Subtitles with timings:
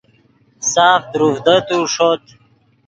[0.71, 2.23] ساف دروڤدتو ݰوت